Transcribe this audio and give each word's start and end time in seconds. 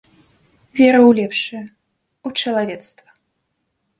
Веру 0.77 1.01
ў 1.09 1.11
лепшае, 1.19 1.61
у 2.29 2.31
чалавецтва. 2.45 3.09